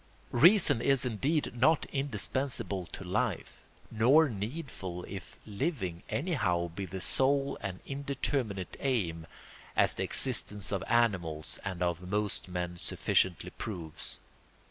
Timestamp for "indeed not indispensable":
1.05-2.87